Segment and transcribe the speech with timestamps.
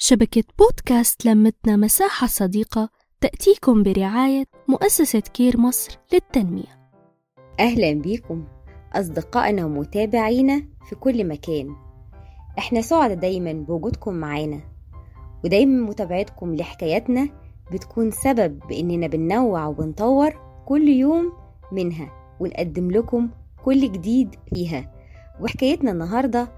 [0.00, 2.88] شبكة بودكاست لمتنا مساحة صديقة
[3.20, 6.90] تأتيكم برعاية مؤسسة كير مصر للتنمية.
[7.60, 8.44] أهلا بيكم
[8.92, 11.76] أصدقائنا ومتابعينا في كل مكان.
[12.58, 14.60] إحنا سعداء دايما بوجودكم معانا
[15.44, 17.28] ودايما متابعتكم لحكاياتنا
[17.72, 20.30] بتكون سبب بإننا بننوع وبنطور
[20.66, 21.32] كل يوم
[21.72, 23.28] منها ونقدم لكم
[23.64, 24.94] كل جديد فيها
[25.40, 26.52] وحكايتنا النهاردة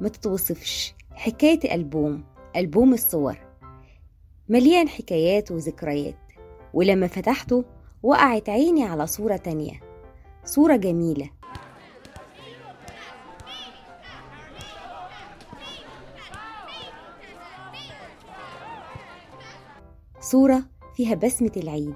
[0.00, 2.33] ما تتوصفش حكاية ألبوم.
[2.56, 3.36] ألبوم الصور.
[4.48, 6.18] مليان حكايات وذكريات
[6.74, 7.64] ولما فتحته
[8.02, 9.80] وقعت عيني على صورة تانية.
[10.44, 11.30] صورة جميلة.
[20.20, 20.62] صورة
[20.96, 21.94] فيها بسمة العيد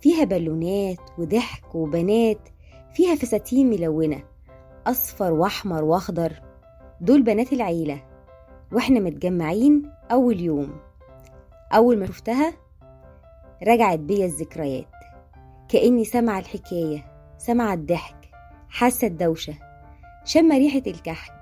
[0.00, 2.48] فيها بالونات وضحك وبنات
[2.94, 4.24] فيها فساتين ملونة
[4.86, 6.42] أصفر وأحمر وأخضر
[7.00, 8.07] دول بنات العيلة.
[8.72, 10.80] وإحنا متجمعين أول يوم.
[11.72, 12.52] أول ما شفتها
[13.66, 14.86] رجعت بيا الذكريات.
[15.68, 17.04] كأني سمع الحكاية
[17.38, 18.30] سمع الضحك
[18.68, 19.54] حاسة الدوشة
[20.24, 21.32] شم ريحة الكحك.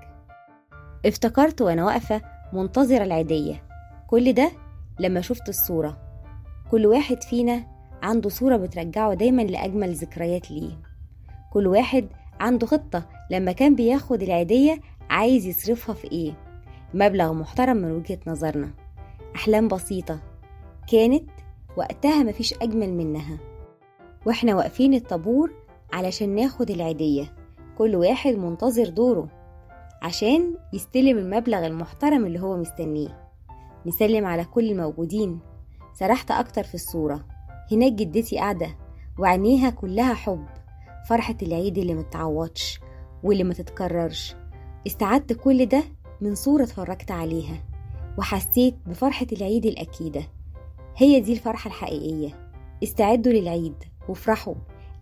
[1.05, 2.21] افتكرت وأنا واقفة
[2.53, 3.63] منتظرة العيدية.
[4.07, 4.51] كل ده
[4.99, 5.97] لما شفت الصورة.
[6.71, 7.63] كل واحد فينا
[8.03, 10.81] عنده صورة بترجعه دايما لأجمل ذكريات ليه.
[11.53, 12.07] كل واحد
[12.39, 14.79] عنده خطة لما كان بياخد العيدية
[15.09, 16.46] عايز يصرفها في إيه.
[16.93, 18.69] مبلغ محترم من وجهة نظرنا.
[19.35, 20.19] أحلام بسيطة.
[20.91, 21.29] كانت
[21.77, 23.37] وقتها مفيش أجمل منها.
[24.25, 25.51] وإحنا واقفين الطابور
[25.93, 27.33] علشان ناخد العيدية.
[27.77, 29.29] كل واحد منتظر دوره.
[30.01, 33.29] عشان يستلم المبلغ المحترم اللي هو مستنيه.
[33.85, 35.39] نسلم على كل الموجودين.
[35.93, 37.25] سرحت أكتر في الصورة.
[37.71, 38.77] هناك جدتي قاعدة.
[39.19, 40.45] وعينيها كلها حب.
[41.09, 42.79] فرحة العيد اللي متعوضش
[43.23, 44.35] واللي ما تتكررش.
[44.87, 45.83] استعدت كل ده
[46.21, 47.63] من صورة اتفرجت عليها
[48.17, 50.21] وحسيت بفرحة العيد الأكيدة.
[50.95, 52.49] هي دي الفرحة الحقيقية.
[52.83, 53.73] استعدوا للعيد
[54.09, 54.55] وافرحوا.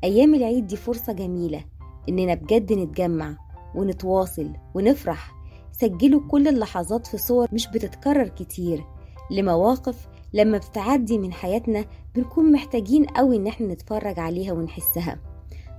[0.03, 1.65] أيام العيد دي فرصة جميلة
[2.09, 3.37] إننا بجد نتجمع
[3.75, 5.35] ونتواصل ونفرح.
[5.71, 8.83] سجلوا كل اللحظات في صور مش بتتكرر كتير.
[9.31, 15.19] لمواقف لما بتعدي من حياتنا بنكون محتاجين قوي إن إحنا نتفرج عليها ونحسها.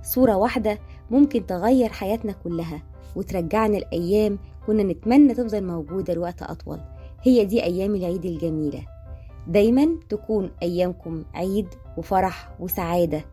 [0.03, 0.79] صورة واحدة
[1.11, 2.83] ممكن تغير حياتنا كلها
[3.15, 6.79] وترجعنا الأيام كنا نتمنى تفضل موجودة لوقت أطول.
[7.21, 8.85] هي دي أيام العيد الجميلة.
[9.47, 11.67] دايما تكون أيامكم عيد
[11.97, 13.25] وفرح وسعادة.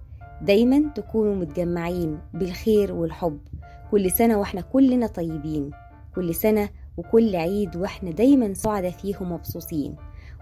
[0.42, 3.38] دايما تكونوا متجمعين بالخير والحب.
[3.90, 5.70] كل سنة وإحنا كلنا طيبين.
[6.14, 9.96] كل سنة وكل عيد وإحنا دايما سعداء فيه ومبسوطين.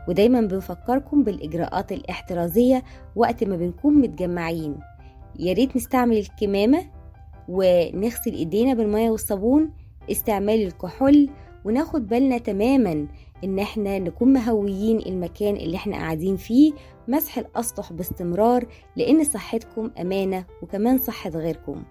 [0.08, 2.82] ودايما بنفكركم بالإجراءات الاحترازية
[3.16, 4.76] وقت ما بنكون متجمعين.
[5.38, 6.84] يا ريت نستعمل الكمامة
[7.48, 9.70] ونغسل إيدينا بالمية والصابون
[10.10, 11.30] استعمال الكحول
[11.64, 13.06] وناخد بالنا تماما
[13.44, 16.72] إن إحنا نكون مهويين المكان اللي إحنا قاعدين فيه
[17.08, 21.82] مسح الأسطح باستمرار لأن صحتكم أمانة وكمان صحة غيركم.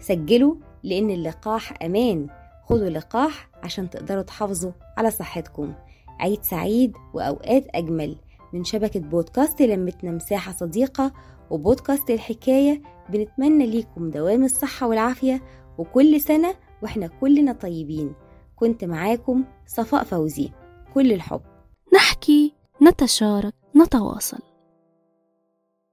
[0.00, 2.26] سجلوا لأن اللقاح أمان.
[2.64, 5.72] خدوا لقاح عشان تقدروا تحافظوا على صحتكم.
[6.20, 8.16] عيد سعيد وأوقات أجمل.
[8.52, 11.12] من شبكة بودكاست لمتنا مساحة صديقة
[11.50, 15.42] وبودكاست الحكاية بنتمنى ليكم دوام الصحة والعافية
[15.78, 18.12] وكل سنة وإحنا كلنا طيبين.
[18.56, 20.50] كنت معاكم صفاء فوزي.
[20.94, 21.40] كل الحب.
[21.94, 24.49] نحكي نتشارك نتواصل.